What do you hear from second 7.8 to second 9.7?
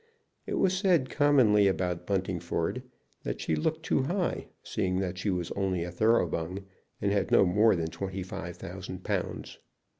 twenty five thousand pounds.